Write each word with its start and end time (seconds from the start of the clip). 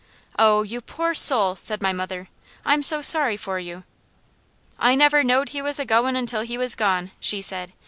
"Oh 0.39 0.63
you 0.63 0.81
poor 0.81 1.13
soul!" 1.13 1.55
said 1.55 1.79
my 1.83 1.93
mother. 1.93 2.27
"I'm 2.65 2.81
so 2.81 3.03
sorry 3.03 3.37
for 3.37 3.59
you!" 3.59 3.83
"I 4.79 4.95
never 4.95 5.23
knowed 5.23 5.49
he 5.49 5.61
was 5.61 5.77
a 5.77 5.85
goin' 5.85 6.15
until 6.15 6.41
he 6.41 6.57
was 6.57 6.73
gone," 6.73 7.11
she 7.19 7.39
said. 7.39 7.71